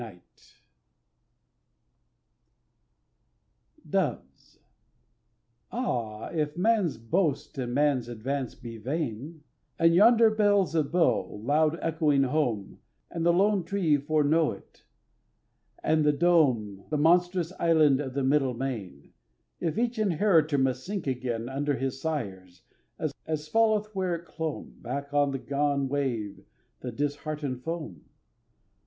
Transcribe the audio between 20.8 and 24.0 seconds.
sink again Under his sires, as falleth